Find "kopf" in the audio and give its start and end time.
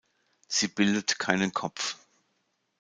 1.53-1.95